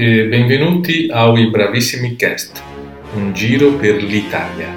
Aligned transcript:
E 0.00 0.28
benvenuti 0.28 1.10
ao 1.10 1.36
I 1.36 1.50
Bravissimi 1.50 2.14
Cast, 2.14 2.62
um 3.16 3.34
giro 3.34 3.72
per 3.80 3.96
l'Italia. 3.96 4.68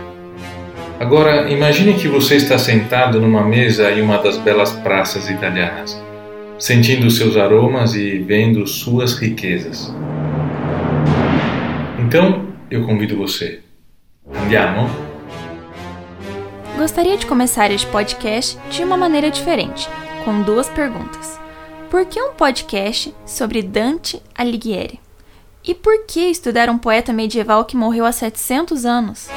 Agora, 1.00 1.47
imagine 1.47 1.93
que 1.93 2.07
você 2.07 2.38
está 2.38 2.57
sentado 2.57 3.21
numa 3.21 3.43
mesa 3.43 3.92
em 3.92 4.02
uma 4.02 4.18
das 4.18 4.39
belas 4.39 4.71
praças 4.71 5.29
italianas, 5.29 6.02
sentindo 6.57 7.11
seus 7.11 7.38
aromas 7.38 7.93
e 7.93 8.18
vendo 8.18 8.65
suas 8.65 9.14
riquezas. 9.14 9.93
Então, 12.00 12.47
eu 12.71 12.83
convido 12.88 13.15
você. 13.15 13.60
Andiamo? 14.28 14.89
Gostaria 16.75 17.15
de 17.15 17.28
começar 17.28 17.69
este 17.69 17.86
podcast 17.92 18.57
de 18.71 18.83
uma 18.83 18.97
maneira 18.97 19.29
diferente, 19.29 19.88
com 20.25 20.42
duas 20.42 20.68
perguntas. 20.68 21.39
Por 21.92 22.07
que 22.07 22.19
um 22.19 22.33
podcast 22.33 23.14
sobre 23.24 23.61
Dante 23.61 24.19
Alighieri? 24.33 25.11
E 25.64 25.75
por 25.75 26.06
que 26.07 26.21
estudar 26.21 26.71
um 26.71 26.78
poeta 26.78 27.14
medieval 27.14 27.65
que 27.65 27.78
morreu 27.78 28.04
há 28.04 28.11
700 28.11 28.83
anos? 28.83 29.28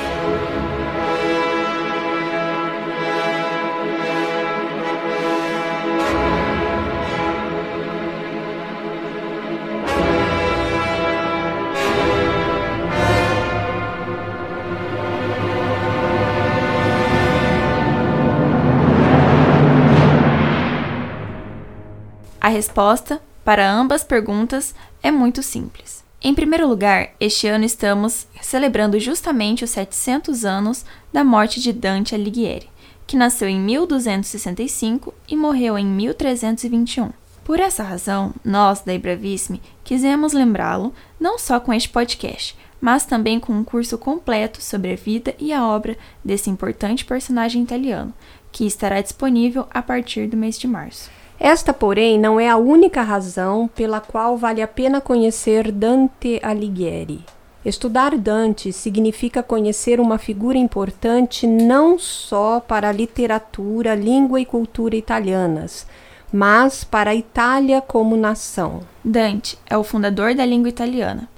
A 22.41 22.49
resposta 22.49 23.21
para 23.43 23.71
ambas 23.71 24.05
perguntas 24.05 24.75
é 25.03 25.11
muito 25.11 25.43
simples. 25.43 26.04
Em 26.27 26.35
primeiro 26.35 26.67
lugar, 26.67 27.11
este 27.21 27.47
ano 27.47 27.67
estamos 27.67 28.27
celebrando 28.41 28.99
justamente 28.99 29.63
os 29.63 29.69
700 29.69 30.47
anos 30.47 30.83
da 31.13 31.23
morte 31.23 31.61
de 31.61 31.71
Dante 31.71 32.15
Alighieri, 32.15 32.71
que 33.07 33.15
nasceu 33.15 33.47
em 33.47 33.61
1265 33.61 35.13
e 35.29 35.37
morreu 35.37 35.77
em 35.77 35.85
1321. 35.85 37.11
Por 37.45 37.61
essa 37.61 37.83
razão, 37.83 38.33
nós, 38.43 38.81
da 38.81 38.95
Ibravissime, 38.95 39.61
quisemos 39.85 40.33
lembrá-lo 40.33 40.95
não 41.21 41.39
só 41.39 41.61
com 41.61 41.75
este 41.75 41.91
podcast, 41.91 42.57
mas 42.81 43.05
também 43.05 43.39
com 43.39 43.53
um 43.53 43.63
curso 43.63 43.99
completo 43.99 44.63
sobre 44.63 44.95
a 44.95 44.97
vida 44.97 45.35
e 45.39 45.53
a 45.53 45.67
obra 45.67 45.95
desse 46.25 46.49
importante 46.49 47.05
personagem 47.05 47.63
italiano, 47.63 48.15
que 48.51 48.65
estará 48.65 49.03
disponível 49.03 49.67
a 49.71 49.83
partir 49.83 50.27
do 50.27 50.39
mês 50.39 50.59
de 50.59 50.67
março. 50.67 51.11
Esta, 51.47 51.75
porém, 51.75 52.19
não 52.19 52.41
é 52.41 52.49
a 52.49 52.57
única 52.57 53.03
razão 53.03 53.69
pela 53.69 54.01
qual 54.01 54.35
vale 54.35 54.63
a 54.63 54.67
pena 54.67 54.99
conhecer 54.99 55.71
Dante 55.71 56.41
Alighieri. 56.43 57.23
Estudar 57.63 58.17
Dante 58.17 58.73
significa 58.73 59.43
conhecer 59.43 60.01
uma 60.01 60.17
figura 60.17 60.57
importante 60.57 61.47
não 61.47 61.99
só 61.99 62.61
para 62.61 62.89
a 62.89 62.93
literatura, 62.93 63.95
língua 63.95 64.41
e 64.41 64.47
cultura 64.47 64.97
italianas, 64.97 65.87
mas 66.33 66.83
para 66.83 67.11
a 67.11 67.15
Itália 67.15 67.83
como 67.83 68.17
nação. 68.17 68.81
Dante 69.05 69.59
é 69.69 69.77
o 69.77 69.85
fundador 69.85 70.35
da 70.35 70.47
língua 70.47 70.71
italiana. 70.71 71.29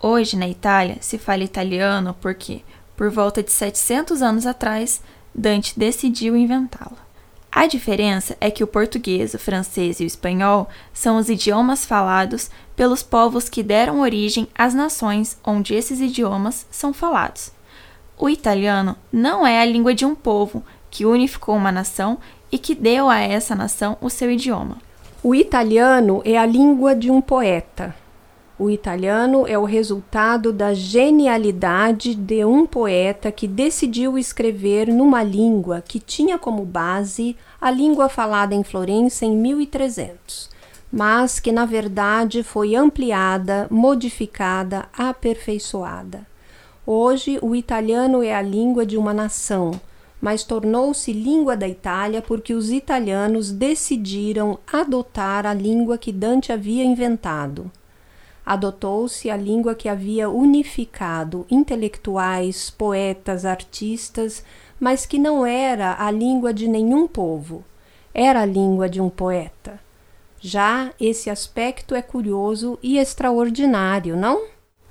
Hoje, 0.00 0.38
na 0.38 0.48
Itália, 0.48 0.96
se 1.02 1.18
fala 1.18 1.44
italiano 1.44 2.16
porque, 2.18 2.62
por 2.96 3.10
volta 3.10 3.42
de 3.42 3.52
700 3.52 4.22
anos 4.22 4.46
atrás, 4.46 5.02
Dante 5.34 5.78
decidiu 5.78 6.34
inventá-la. 6.34 7.09
A 7.52 7.66
diferença 7.66 8.36
é 8.40 8.48
que 8.50 8.62
o 8.62 8.66
português, 8.66 9.34
o 9.34 9.38
francês 9.38 9.98
e 9.98 10.04
o 10.04 10.06
espanhol 10.06 10.68
são 10.92 11.16
os 11.16 11.28
idiomas 11.28 11.84
falados 11.84 12.48
pelos 12.76 13.02
povos 13.02 13.48
que 13.48 13.62
deram 13.62 14.00
origem 14.00 14.46
às 14.54 14.72
nações 14.72 15.36
onde 15.44 15.74
esses 15.74 16.00
idiomas 16.00 16.64
são 16.70 16.92
falados. 16.92 17.50
O 18.16 18.28
italiano 18.28 18.96
não 19.12 19.44
é 19.44 19.60
a 19.60 19.64
língua 19.64 19.94
de 19.94 20.04
um 20.04 20.14
povo 20.14 20.62
que 20.90 21.04
unificou 21.04 21.56
uma 21.56 21.72
nação 21.72 22.18
e 22.52 22.58
que 22.58 22.74
deu 22.74 23.08
a 23.08 23.18
essa 23.18 23.54
nação 23.54 23.96
o 24.00 24.08
seu 24.08 24.30
idioma. 24.30 24.78
O 25.22 25.34
italiano 25.34 26.22
é 26.24 26.38
a 26.38 26.46
língua 26.46 26.94
de 26.94 27.10
um 27.10 27.20
poeta, 27.20 27.94
o 28.60 28.68
italiano 28.68 29.46
é 29.46 29.58
o 29.58 29.64
resultado 29.64 30.52
da 30.52 30.74
genialidade 30.74 32.14
de 32.14 32.44
um 32.44 32.66
poeta 32.66 33.32
que 33.32 33.48
decidiu 33.48 34.18
escrever 34.18 34.88
numa 34.88 35.22
língua 35.22 35.80
que 35.80 35.98
tinha 35.98 36.36
como 36.36 36.62
base 36.66 37.34
a 37.58 37.70
língua 37.70 38.10
falada 38.10 38.54
em 38.54 38.62
Florença 38.62 39.24
em 39.24 39.34
1300, 39.34 40.50
mas 40.92 41.40
que 41.40 41.50
na 41.50 41.64
verdade 41.64 42.42
foi 42.42 42.76
ampliada, 42.76 43.66
modificada, 43.70 44.90
aperfeiçoada. 44.92 46.26
Hoje, 46.86 47.38
o 47.40 47.56
italiano 47.56 48.22
é 48.22 48.34
a 48.34 48.42
língua 48.42 48.84
de 48.84 48.98
uma 48.98 49.14
nação, 49.14 49.70
mas 50.20 50.44
tornou-se 50.44 51.10
língua 51.14 51.56
da 51.56 51.66
Itália 51.66 52.20
porque 52.20 52.52
os 52.52 52.70
italianos 52.70 53.50
decidiram 53.50 54.58
adotar 54.70 55.46
a 55.46 55.54
língua 55.54 55.96
que 55.96 56.12
Dante 56.12 56.52
havia 56.52 56.84
inventado 56.84 57.70
adotou-se 58.50 59.30
a 59.30 59.36
língua 59.36 59.76
que 59.76 59.88
havia 59.88 60.28
unificado 60.28 61.46
intelectuais, 61.48 62.68
poetas, 62.68 63.44
artistas, 63.44 64.44
mas 64.80 65.06
que 65.06 65.20
não 65.20 65.46
era 65.46 65.94
a 66.04 66.10
língua 66.10 66.52
de 66.52 66.66
nenhum 66.66 67.06
povo, 67.06 67.64
era 68.12 68.40
a 68.40 68.44
língua 68.44 68.88
de 68.88 69.00
um 69.00 69.08
poeta. 69.08 69.78
Já 70.40 70.90
esse 70.98 71.30
aspecto 71.30 71.94
é 71.94 72.02
curioso 72.02 72.76
e 72.82 72.98
extraordinário, 72.98 74.16
não? 74.16 74.48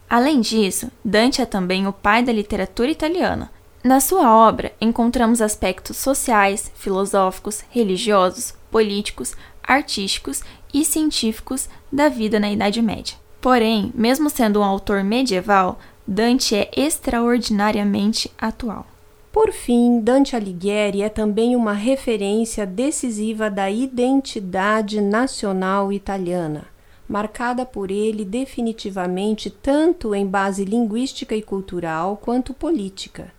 Além 0.10 0.40
disso, 0.40 0.90
Dante 1.04 1.42
é 1.42 1.46
também 1.46 1.86
o 1.86 1.92
pai 1.92 2.24
da 2.24 2.32
literatura 2.32 2.90
italiana. 2.90 3.52
Na 3.84 4.00
sua 4.00 4.34
obra, 4.34 4.72
encontramos 4.80 5.42
aspectos 5.42 5.98
sociais, 5.98 6.72
filosóficos, 6.76 7.62
religiosos, 7.70 8.54
políticos, 8.72 9.36
artísticos 9.62 10.44
e 10.74 10.86
científicos 10.86 11.68
da 11.92 12.08
vida 12.08 12.40
na 12.40 12.50
Idade 12.50 12.82
Média. 12.82 13.18
Porém, 13.42 13.92
mesmo 13.96 14.30
sendo 14.30 14.60
um 14.60 14.64
autor 14.64 15.04
medieval, 15.04 15.80
Dante 16.06 16.56
é 16.56 16.70
extraordinariamente 16.76 18.32
atual. 18.38 18.86
Por 19.32 19.52
fim, 19.52 20.02
Dante 20.02 20.36
Alighieri 20.36 21.04
é 21.04 21.10
também 21.10 21.56
uma 21.56 21.74
referência 21.74 22.66
decisiva 22.66 23.50
da 23.50 23.70
identidade 23.70 25.00
nacional 25.00 25.94
italiana, 25.94 26.66
marcada 27.08 27.64
por 27.66 27.92
ele 27.92 28.26
definitivamente 28.26 29.50
tanto 29.50 30.16
em 30.16 30.26
base 30.26 30.66
linguística 30.66 31.36
e 31.36 31.44
cultural 31.44 32.18
quanto 32.18 32.54
política. 32.54 33.32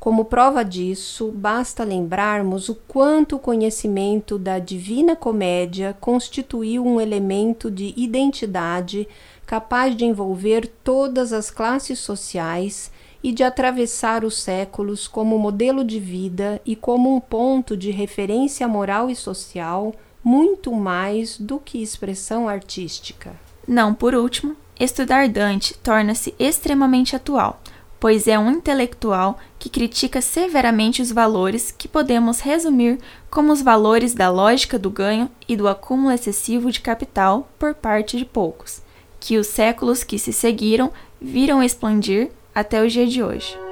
Como 0.00 0.24
prova 0.26 0.64
disso, 0.64 1.32
basta 1.34 1.82
lembrarmos 1.82 2.68
o 2.68 2.74
quanto 2.74 3.36
o 3.36 3.38
conhecimento 3.38 4.38
da 4.38 4.60
Divina 4.60 5.16
Comédia 5.16 5.96
constituiu 6.00 6.86
um 6.86 7.00
elemento 7.00 7.68
de 7.68 7.92
identidade 7.96 9.08
capaz 9.44 9.96
de 9.96 10.04
envolver 10.04 10.68
todas 10.84 11.32
as 11.32 11.50
classes 11.50 11.98
sociais 11.98 12.92
e 13.22 13.32
de 13.32 13.42
atravessar 13.42 14.24
os 14.24 14.38
séculos 14.38 15.08
como 15.08 15.36
modelo 15.36 15.84
de 15.84 15.98
vida 15.98 16.60
e 16.64 16.76
como 16.76 17.14
um 17.14 17.18
ponto 17.18 17.76
de 17.76 17.90
referência 17.90 18.68
moral 18.68 19.10
e 19.10 19.16
social 19.16 19.92
muito 20.22 20.72
mais 20.72 21.36
do 21.38 21.58
que 21.58 21.82
expressão 21.82 22.48
artística. 22.48 23.34
Não 23.66 23.92
por 23.92 24.14
último, 24.14 24.56
estudar 24.78 25.28
Dante 25.28 25.74
torna-se 25.78 26.34
extremamente 26.38 27.16
atual, 27.16 27.60
pois 28.00 28.26
é 28.28 28.38
um 28.38 28.50
intelectual 28.50 29.38
que 29.58 29.68
critica 29.68 30.20
severamente 30.20 31.02
os 31.02 31.10
valores 31.10 31.74
que 31.76 31.88
podemos 31.88 32.40
resumir 32.40 32.98
como 33.30 33.52
os 33.52 33.60
valores 33.60 34.14
da 34.14 34.30
lógica 34.30 34.78
do 34.78 34.90
ganho 34.90 35.30
e 35.48 35.56
do 35.56 35.68
acúmulo 35.68 36.12
excessivo 36.12 36.70
de 36.70 36.80
capital 36.80 37.48
por 37.58 37.74
parte 37.74 38.16
de 38.16 38.24
poucos 38.24 38.82
que 39.20 39.36
os 39.36 39.46
séculos 39.46 40.04
que 40.04 40.18
se 40.18 40.32
seguiram 40.32 40.92
viram 41.20 41.62
expandir 41.62 42.30
até 42.54 42.82
o 42.82 42.88
dia 42.88 43.06
de 43.06 43.22
hoje. 43.22 43.67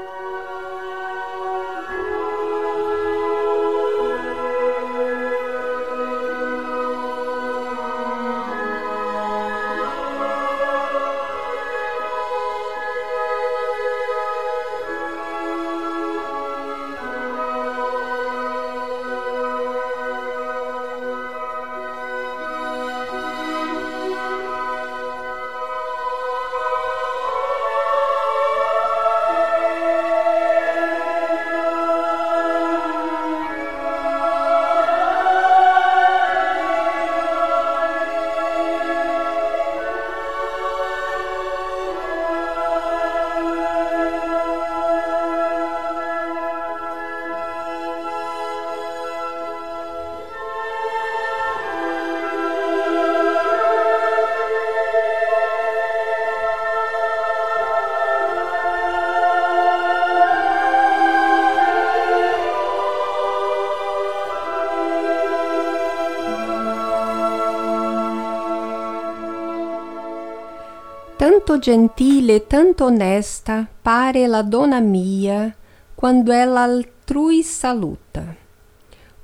Tanto 71.28 71.58
gentile, 71.58 72.46
tanto 72.46 72.84
onesta 72.84 73.67
pare 73.82 74.28
la 74.28 74.43
donna 74.43 74.78
mia 74.78 75.52
quando 75.93 76.31
ella 76.31 76.62
altrui 76.62 77.43
saluta. 77.43 78.32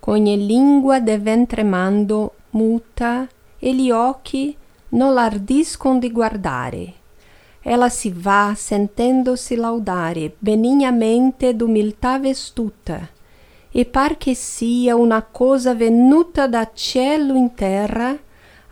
Con 0.00 0.14
ogni 0.14 0.44
lingua 0.44 0.99
de 0.99 1.19
ventre 1.20 1.62
mando 1.62 2.34
muta 2.50 3.28
e 3.56 3.72
gli 3.72 3.93
occhi 3.93 4.56
non 4.88 5.14
l'ardiscon 5.14 6.00
di 6.00 6.10
guardare. 6.10 6.93
Ella 7.62 7.88
si 7.88 8.12
va 8.12 8.52
sentendosi 8.56 9.54
laudare 9.54 10.34
benignamente 10.37 11.54
d'umiltà 11.54 12.19
vestuta 12.19 13.08
e 13.70 13.84
par 13.84 14.16
che 14.16 14.34
sia 14.34 14.96
una 14.96 15.22
cosa 15.22 15.72
venuta 15.72 16.49
da 16.49 16.69
cielo 16.75 17.34
in 17.34 17.54
terra 17.54 18.19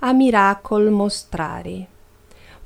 a 0.00 0.12
miracol 0.12 0.90
mostrare. 0.90 1.89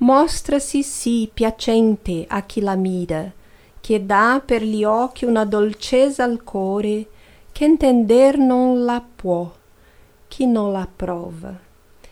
Mostrasi 0.05 0.83
sì 0.83 1.31
piacente 1.33 2.27
a 2.29 2.43
chi 2.43 2.61
la 2.61 2.75
mira, 2.75 3.33
che 3.81 4.05
dà 4.05 4.43
per 4.45 4.62
gli 4.62 4.85
occhi 4.85 5.25
una 5.25 5.47
dolcezza 5.47 6.25
al 6.25 6.45
core 6.45 7.06
che 7.51 7.65
intender 7.65 8.37
non 8.37 8.85
la 8.85 9.03
può 9.03 9.51
chi 10.29 10.47
non 10.47 10.73
la 10.73 10.87
prova. 10.95 11.59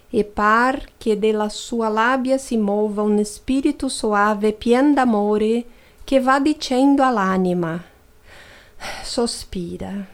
E 0.09 0.25
par 0.25 0.93
che 0.97 1.19
della 1.19 1.51
sua 1.51 1.89
labbia 1.89 2.39
si 2.39 2.57
mova 2.57 3.03
un 3.03 3.23
spirito 3.25 3.89
soave 3.89 4.55
pien 4.55 4.95
d'amore 4.95 5.65
che 6.03 6.19
va 6.19 6.41
dicendo 6.41 7.03
all'anima 7.03 7.79
sospira. 9.03 10.07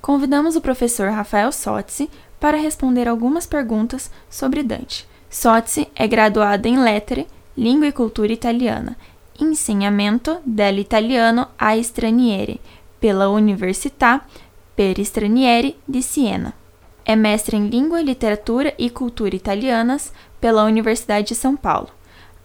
Convidamos 0.00 0.56
o 0.56 0.60
professor 0.62 1.08
Rafael 1.08 1.52
Sotzi 1.52 2.08
para 2.38 2.62
responder 2.62 3.08
algumas 3.08 3.46
perguntas 3.46 4.10
sobre 4.28 4.64
Dante. 4.64 5.12
Sotzi 5.34 5.88
é 5.96 6.06
graduado 6.06 6.68
em 6.68 6.78
Lettere, 6.78 7.26
Língua 7.58 7.88
e 7.88 7.92
Cultura 7.92 8.32
Italiana, 8.32 8.96
Insegnamento 9.40 10.38
dell'Italiano 10.46 11.48
a 11.58 11.76
Stranieri, 11.76 12.60
pela 13.00 13.28
Università 13.28 14.24
per 14.76 14.96
Stranieri 15.00 15.76
di 15.88 16.02
Siena. 16.02 16.54
É 17.04 17.16
mestre 17.16 17.56
em 17.56 17.66
Língua, 17.66 18.00
Literatura 18.00 18.72
e 18.78 18.88
Cultura 18.88 19.34
Italianas 19.34 20.12
pela 20.40 20.62
Universidade 20.62 21.26
de 21.26 21.34
São 21.34 21.56
Paulo. 21.56 21.88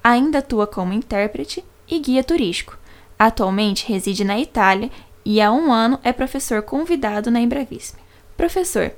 Ainda 0.04 0.40
atua 0.40 0.66
como 0.66 0.92
intérprete 0.92 1.64
e 1.88 2.00
guia 2.00 2.24
turístico. 2.24 2.76
Atualmente 3.20 3.88
reside 3.88 4.24
na 4.24 4.40
Itália 4.40 4.90
e 5.24 5.40
há 5.40 5.52
um 5.52 5.72
ano 5.72 6.00
é 6.04 6.12
professor 6.12 6.64
convidado 6.64 7.30
na 7.30 7.40
Embravisme. 7.40 8.00
Professor, 8.36 8.92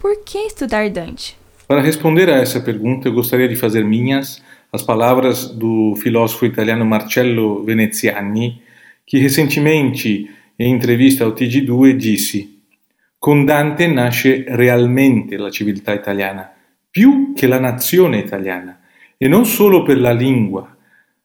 por 0.00 0.16
que 0.24 0.38
estudar 0.38 0.90
Dante? 0.90 1.38
Para 1.66 1.82
responder 1.82 2.30
a 2.30 2.36
essa 2.36 2.60
pergunta, 2.60 3.08
eu 3.08 3.12
gostaria 3.12 3.48
de 3.48 3.56
fazer 3.56 3.84
minhas 3.84 4.40
as 4.72 4.82
palavras 4.82 5.48
do 5.48 5.96
filósofo 5.96 6.46
italiano 6.46 6.84
Marcello 6.84 7.64
Veneziani, 7.64 8.62
que 9.04 9.18
recentemente, 9.18 10.30
em 10.56 10.72
entrevista 10.72 11.24
ao 11.24 11.32
TG2, 11.32 11.96
disse: 11.96 12.48
Con 13.18 13.44
Dante 13.44 13.88
nasce 13.88 14.44
realmente 14.48 15.36
la 15.36 15.50
civiltà 15.50 15.92
italiana, 15.92 16.52
più 16.88 17.32
che 17.34 17.48
la 17.48 17.58
nazione 17.58 18.18
italiana, 18.18 18.80
e 19.18 19.26
non 19.26 19.44
solo 19.44 19.82
per 19.82 19.98
la 19.98 20.12
lingua, 20.12 20.72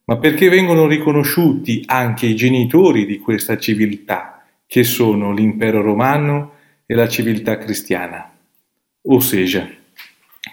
ma 0.06 0.18
perché 0.18 0.50
vengono 0.50 0.88
riconosciuti 0.88 1.84
anche 1.86 2.26
i 2.26 2.36
genitori 2.36 3.06
di 3.06 3.20
questa 3.20 3.58
civiltà 3.58 4.44
che 4.66 4.84
sono 4.84 5.34
l'impero 5.34 5.84
romano 5.84 6.54
e 6.88 6.96
la 6.96 7.08
civiltà 7.08 7.60
cristiana. 7.60 8.32
Ou 9.04 9.20
seja, 9.20 9.68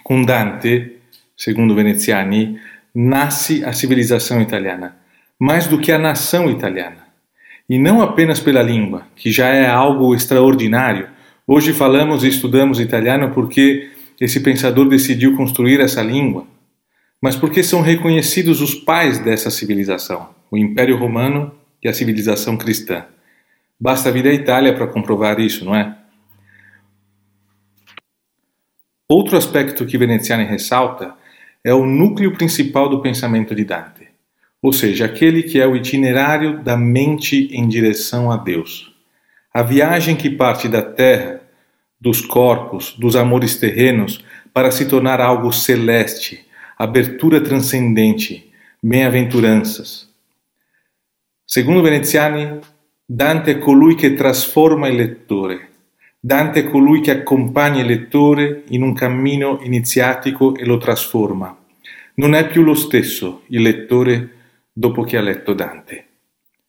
com 0.03 0.23
Dante, 0.23 0.97
segundo 1.35 1.75
Veneziani, 1.75 2.59
nasce 2.93 3.63
a 3.63 3.73
civilização 3.73 4.41
italiana, 4.41 4.97
mais 5.39 5.67
do 5.67 5.79
que 5.79 5.91
a 5.91 5.99
nação 5.99 6.49
italiana. 6.49 7.07
E 7.69 7.77
não 7.77 8.01
apenas 8.01 8.39
pela 8.39 8.61
língua, 8.61 9.03
que 9.15 9.31
já 9.31 9.47
é 9.49 9.67
algo 9.67 10.15
extraordinário. 10.15 11.07
Hoje 11.45 11.71
falamos 11.71 12.23
e 12.23 12.27
estudamos 12.27 12.79
italiano 12.79 13.31
porque 13.31 13.91
esse 14.19 14.39
pensador 14.39 14.89
decidiu 14.89 15.35
construir 15.35 15.79
essa 15.79 16.01
língua, 16.01 16.45
mas 17.21 17.35
porque 17.35 17.63
são 17.63 17.81
reconhecidos 17.81 18.61
os 18.61 18.73
pais 18.75 19.19
dessa 19.19 19.51
civilização, 19.51 20.29
o 20.51 20.57
Império 20.57 20.97
Romano 20.97 21.51
e 21.83 21.87
a 21.87 21.93
civilização 21.93 22.57
cristã. 22.57 23.05
Basta 23.79 24.11
vir 24.11 24.27
à 24.27 24.33
Itália 24.33 24.73
para 24.73 24.87
comprovar 24.87 25.39
isso, 25.39 25.63
não 25.63 25.75
é? 25.75 25.95
Outro 29.11 29.37
aspecto 29.37 29.87
que 29.87 29.97
Veneziani 29.97 30.43
ressalta 30.43 31.15
é 31.63 31.73
o 31.73 31.83
núcleo 31.83 32.31
principal 32.31 32.87
do 32.87 33.01
pensamento 33.01 33.55
de 33.55 33.65
Dante, 33.65 34.07
ou 34.61 34.71
seja, 34.71 35.05
aquele 35.05 35.41
que 35.41 35.59
é 35.59 35.65
o 35.65 35.75
itinerário 35.75 36.61
da 36.61 36.77
mente 36.77 37.49
em 37.51 37.67
direção 37.67 38.31
a 38.31 38.37
Deus. 38.37 38.93
A 39.51 39.63
viagem 39.63 40.15
que 40.15 40.29
parte 40.29 40.67
da 40.67 40.83
terra, 40.83 41.41
dos 41.99 42.21
corpos, 42.21 42.93
dos 42.99 43.15
amores 43.15 43.55
terrenos, 43.55 44.23
para 44.53 44.69
se 44.69 44.87
tornar 44.87 45.19
algo 45.19 45.51
celeste, 45.51 46.45
abertura 46.77 47.41
transcendente, 47.41 48.47
bem-aventuranças. 48.81 50.07
Segundo 51.47 51.81
Veneziani, 51.81 52.59
Dante 53.07 53.53
è 53.53 53.57
colui 53.57 53.95
che 53.95 54.13
trasforma 54.13 54.87
il 54.87 54.97
lettore. 54.97 55.68
Dante 56.21 56.59
è 56.59 56.69
colui 56.69 56.99
che 56.99 57.11
accompagna 57.11 57.79
il 57.79 57.87
lettore 57.87 58.63
in 58.69 58.81
un 58.81 58.93
cammino 58.93 59.59
iniziatico 59.61 60.53
e 60.53 60.65
lo 60.65 60.77
trasforma. 60.77 61.55
Non 62.15 62.35
è 62.35 62.45
più 62.47 62.61
lo 62.61 62.73
stesso 62.73 63.43
il 63.47 63.61
lettore 63.61 64.29
dopo 64.73 65.03
che 65.03 65.15
ha 65.15 65.21
letto 65.21 65.53
Dante. 65.53 66.07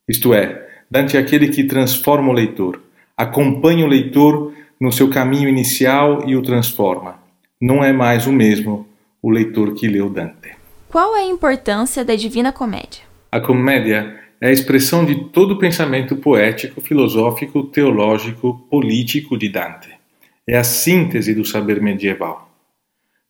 Isto 0.05 0.33
é, 0.33 0.83
Dante 0.89 1.17
é 1.17 1.19
aquele 1.19 1.49
que 1.49 1.65
transforma 1.65 2.29
o 2.29 2.33
leitor, 2.33 2.81
acompanha 3.17 3.83
o 3.83 3.89
leitor 3.89 4.53
no 4.79 4.89
seu 4.89 5.09
caminho 5.09 5.49
inicial 5.49 6.23
e 6.25 6.33
o 6.37 6.41
transforma. 6.41 7.19
Não 7.59 7.83
é 7.83 7.91
mais 7.91 8.27
o 8.27 8.31
mesmo 8.31 8.87
o 9.21 9.29
leitor 9.29 9.73
que 9.73 9.85
leu 9.85 10.09
Dante. 10.09 10.55
Qual 10.87 11.17
é 11.17 11.23
a 11.23 11.25
importância 11.25 12.05
da 12.05 12.15
Divina 12.15 12.53
Comédia? 12.53 13.03
A 13.29 13.41
comédia 13.41 14.20
é 14.41 14.47
a 14.47 14.51
expressão 14.51 15.05
de 15.05 15.25
todo 15.25 15.51
o 15.51 15.59
pensamento 15.59 16.15
poético, 16.15 16.81
filosófico, 16.81 17.61
teológico, 17.65 18.65
político 18.71 19.37
de 19.37 19.47
Dante. 19.47 19.89
É 20.49 20.57
a 20.57 20.63
síntese 20.63 21.35
do 21.35 21.45
saber 21.45 21.79
medieval. 21.79 22.51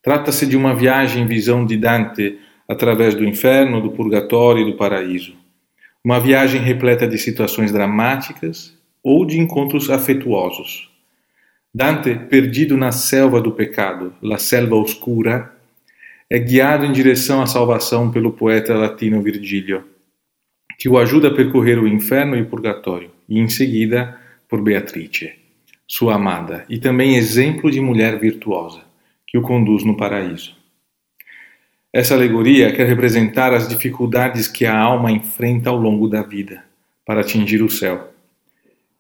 Trata-se 0.02 0.48
de 0.48 0.56
uma 0.56 0.74
viagem 0.74 1.24
em 1.24 1.28
visão 1.28 1.66
de 1.66 1.76
Dante 1.76 2.40
através 2.66 3.14
do 3.14 3.26
inferno, 3.26 3.82
do 3.82 3.92
purgatório 3.92 4.62
e 4.62 4.72
do 4.72 4.78
paraíso. 4.78 5.36
Uma 6.02 6.18
viagem 6.18 6.62
repleta 6.62 7.06
de 7.06 7.18
situações 7.18 7.74
dramáticas 7.74 8.74
ou 9.04 9.26
de 9.26 9.38
encontros 9.38 9.90
afetuosos. 9.90 10.90
Dante, 11.76 12.16
perdido 12.16 12.78
na 12.78 12.94
selva 12.94 13.42
do 13.42 13.52
pecado, 13.52 14.14
la 14.22 14.38
selva 14.38 14.78
oscura, 14.78 15.54
é 16.30 16.40
guiado 16.40 16.86
em 16.86 16.94
direção 16.94 17.42
à 17.42 17.48
salvação 17.48 18.10
pelo 18.10 18.32
poeta 18.32 18.74
latino 18.74 19.22
Virgílio 19.22 19.91
que 20.82 20.90
o 20.90 20.98
ajuda 20.98 21.28
a 21.28 21.32
percorrer 21.36 21.78
o 21.78 21.88
inferno 21.88 22.36
e 22.36 22.42
o 22.42 22.48
purgatório, 22.48 23.12
e 23.30 23.38
em 23.38 23.48
seguida 23.48 24.20
por 24.50 24.64
Beatrice, 24.64 25.32
sua 25.88 26.16
amada, 26.16 26.66
e 26.68 26.80
também 26.80 27.18
exemplo 27.18 27.70
de 27.70 27.80
mulher 27.80 28.20
virtuosa, 28.20 28.82
que 29.28 29.38
o 29.38 29.44
conduz 29.44 29.84
no 29.84 29.96
paraíso. 29.96 30.56
Essa 31.94 32.16
alegoria 32.16 32.74
quer 32.74 32.88
representar 32.88 33.54
as 33.54 33.70
dificuldades 33.70 34.48
que 34.48 34.66
a 34.66 34.76
alma 34.76 35.12
enfrenta 35.12 35.70
ao 35.70 35.78
longo 35.78 36.08
da 36.08 36.24
vida 36.24 36.64
para 37.06 37.22
atingir 37.22 37.62
o 37.62 37.70
céu. 37.70 38.12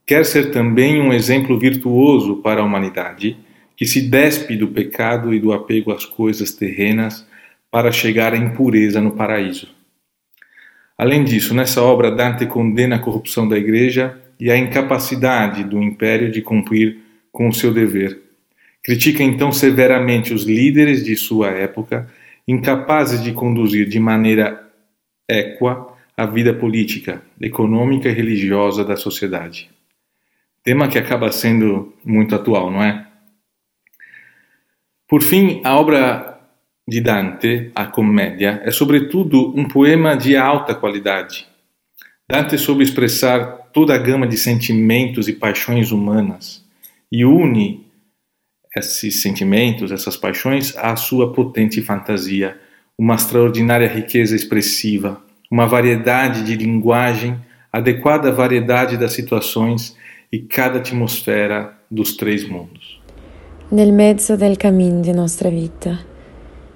Quer 0.05 0.23
ser 0.23 0.51
também 0.51 1.01
um 1.01 1.11
exemplo 1.11 1.57
virtuoso 1.57 2.43
para 2.43 2.61
a 2.61 2.63
humanidade 2.63 3.35
que 3.75 3.87
se 3.87 4.01
despe 4.01 4.55
do 4.55 4.67
pecado 4.67 5.33
e 5.33 5.39
do 5.39 5.51
apego 5.51 5.91
às 5.91 6.05
coisas 6.05 6.51
terrenas 6.51 7.27
para 7.71 7.91
chegar 7.91 8.35
à 8.35 8.37
impureza 8.37 9.01
no 9.01 9.13
paraíso. 9.13 9.80
Além 11.01 11.23
disso, 11.23 11.55
nessa 11.55 11.81
obra, 11.81 12.11
Dante 12.11 12.45
condena 12.45 12.97
a 12.97 12.99
corrupção 12.99 13.49
da 13.49 13.57
Igreja 13.57 14.21
e 14.39 14.51
a 14.51 14.55
incapacidade 14.55 15.63
do 15.63 15.81
Império 15.81 16.31
de 16.31 16.43
cumprir 16.43 16.99
com 17.31 17.49
o 17.49 17.53
seu 17.53 17.73
dever. 17.73 18.21
Critica 18.83 19.23
então 19.23 19.51
severamente 19.51 20.31
os 20.31 20.43
líderes 20.43 21.03
de 21.03 21.15
sua 21.15 21.47
época, 21.47 22.07
incapazes 22.47 23.23
de 23.23 23.31
conduzir 23.31 23.89
de 23.89 23.99
maneira 23.99 24.63
equa 25.27 25.91
a 26.15 26.27
vida 26.27 26.53
política, 26.53 27.23
econômica 27.41 28.07
e 28.07 28.13
religiosa 28.13 28.85
da 28.85 28.95
sociedade. 28.95 29.71
Tema 30.63 30.87
que 30.87 30.99
acaba 30.99 31.31
sendo 31.31 31.95
muito 32.05 32.35
atual, 32.35 32.69
não 32.69 32.83
é? 32.83 33.07
Por 35.07 35.23
fim, 35.23 35.61
a 35.63 35.75
obra 35.79 36.40
de 36.87 37.01
Dante, 37.01 37.71
a 37.75 37.85
Commedia, 37.85 38.61
é 38.63 38.71
sobretudo 38.71 39.53
um 39.55 39.67
poema 39.67 40.15
de 40.15 40.35
alta 40.35 40.73
qualidade. 40.73 41.47
Dante 42.29 42.57
soube 42.57 42.83
expressar 42.83 43.69
toda 43.73 43.93
a 43.93 43.97
gama 43.97 44.27
de 44.27 44.37
sentimentos 44.37 45.27
e 45.27 45.33
paixões 45.33 45.91
humanas 45.91 46.65
e 47.11 47.25
une 47.25 47.85
esses 48.75 49.21
sentimentos, 49.21 49.91
essas 49.91 50.15
paixões, 50.15 50.75
à 50.77 50.95
sua 50.95 51.33
potente 51.33 51.81
fantasia, 51.81 52.57
uma 52.97 53.15
extraordinária 53.15 53.87
riqueza 53.87 54.33
expressiva, 54.35 55.21
uma 55.49 55.67
variedade 55.67 56.43
de 56.43 56.55
linguagem 56.55 57.37
adequada 57.71 58.29
à 58.29 58.31
variedade 58.31 58.97
das 58.97 59.11
situações 59.11 59.95
e 60.31 60.39
cada 60.39 60.79
atmosfera 60.79 61.73
dos 61.89 62.15
três 62.15 62.47
mundos. 62.47 63.01
Nel 63.69 63.91
mezzo 63.91 64.35
del 64.35 64.57
cammin 64.57 65.01
di 65.01 65.13
nostra 65.13 65.49
vita 65.49 66.10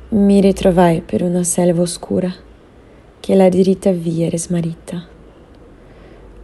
mi 0.09 0.39
ritrovai 0.39 1.01
per 1.01 1.23
una 1.23 1.43
selva 1.43 1.81
oscura 1.81 2.31
che 3.19 3.33
la 3.33 3.49
diritta 3.49 3.91
via 3.91 4.27
era 4.27 4.37
smarrita. 4.37 5.03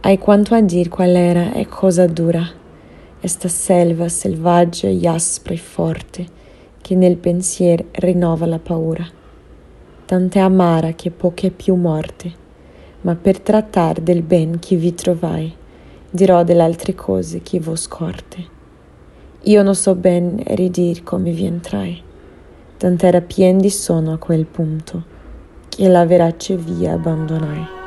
Hai 0.00 0.18
quanto 0.18 0.56
a 0.56 0.60
dir 0.60 0.88
qual 0.88 1.14
era 1.14 1.52
e 1.52 1.66
cosa 1.66 2.06
dura 2.08 2.44
esta 3.20 3.46
selva 3.46 4.08
selvaggia 4.08 4.88
e 4.88 5.06
aspra 5.06 5.54
e 5.54 5.58
forte 5.58 6.26
che 6.80 6.96
nel 6.96 7.16
pensier 7.18 7.84
rinnova 7.92 8.46
la 8.46 8.58
paura. 8.58 9.06
Tant'è 10.06 10.40
amara 10.40 10.94
che 10.94 11.12
poche 11.12 11.52
più 11.52 11.76
morte, 11.76 12.32
ma 13.02 13.14
per 13.14 13.38
trattar 13.38 14.00
del 14.00 14.22
ben 14.22 14.58
che 14.58 14.74
vi 14.74 14.92
trovai, 14.92 15.54
dirò 16.10 16.42
delle 16.42 16.62
altre 16.62 16.96
cose 16.96 17.42
che 17.42 17.60
vo 17.60 17.76
scorte. 17.76 18.44
Io 19.42 19.62
non 19.62 19.76
so 19.76 19.94
ben 19.94 20.42
ridir 20.44 21.04
come 21.04 21.30
vi 21.30 21.44
entrai, 21.44 22.02
tant'era 22.82 23.20
pien 23.20 23.58
di 23.58 23.70
sonno 23.70 24.14
a 24.14 24.18
quel 24.18 24.44
punto 24.44 25.04
che 25.68 25.86
la 25.86 26.04
verace 26.04 26.56
via 26.56 26.94
abbandonai. 26.94 27.81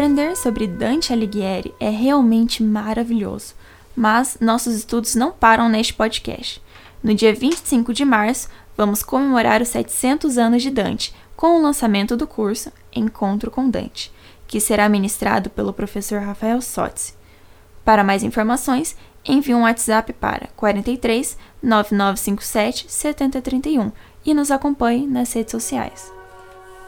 Aprender 0.00 0.34
sobre 0.34 0.66
Dante 0.66 1.12
Alighieri 1.12 1.74
é 1.78 1.90
realmente 1.90 2.62
maravilhoso, 2.62 3.52
mas 3.94 4.38
nossos 4.40 4.74
estudos 4.74 5.14
não 5.14 5.30
param 5.30 5.68
neste 5.68 5.92
podcast. 5.92 6.62
No 7.02 7.14
dia 7.14 7.34
25 7.34 7.92
de 7.92 8.02
março, 8.02 8.48
vamos 8.74 9.02
comemorar 9.02 9.60
os 9.60 9.68
700 9.68 10.38
anos 10.38 10.62
de 10.62 10.70
Dante 10.70 11.14
com 11.36 11.58
o 11.58 11.62
lançamento 11.62 12.16
do 12.16 12.26
curso 12.26 12.72
Encontro 12.90 13.50
com 13.50 13.68
Dante, 13.68 14.10
que 14.48 14.58
será 14.58 14.88
ministrado 14.88 15.50
pelo 15.50 15.70
professor 15.70 16.22
Rafael 16.22 16.62
Sotzi. 16.62 17.12
Para 17.84 18.02
mais 18.02 18.22
informações, 18.22 18.96
envie 19.22 19.54
um 19.54 19.64
WhatsApp 19.64 20.14
para 20.14 20.48
43 20.56 21.36
9957 21.62 22.86
7031 22.88 23.92
e 24.24 24.32
nos 24.32 24.50
acompanhe 24.50 25.06
nas 25.06 25.30
redes 25.34 25.52
sociais. 25.52 26.19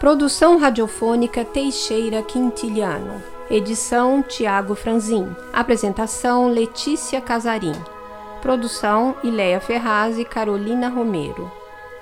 Produção 0.03 0.59
radiofônica 0.59 1.45
Teixeira 1.45 2.25
Quintiliano. 2.25 3.23
Edição 3.49 4.21
Tiago 4.21 4.75
Franzin. 4.75 5.29
Apresentação 5.53 6.49
Letícia 6.49 7.21
Casarim. 7.21 7.77
Produção 8.41 9.15
Ileia 9.23 9.61
Ferraz 9.61 10.19
e 10.19 10.25
Carolina 10.25 10.89
Romero. 10.89 11.49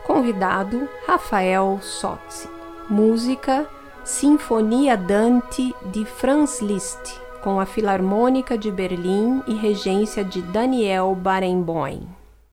Convidado 0.02 0.88
Rafael 1.06 1.78
Sotzi. 1.82 2.48
Música 2.88 3.68
Sinfonia 4.02 4.96
Dante 4.96 5.74
de 5.92 6.06
Franz 6.06 6.62
Liszt. 6.62 7.20
com 7.42 7.60
a 7.60 7.66
Filarmônica 7.66 8.56
de 8.56 8.70
Berlim 8.70 9.42
e 9.46 9.52
regência 9.52 10.24
de 10.24 10.40
Daniel 10.40 11.14
Barenboim. 11.14 12.19